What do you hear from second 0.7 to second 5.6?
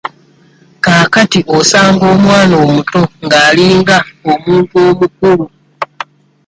Kaakati osanga omwana omuto nga alinga omuntu omukulu.